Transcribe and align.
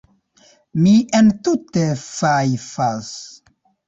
Mi 0.85 0.93
entute 1.19 1.83
fajfas. 2.05 3.11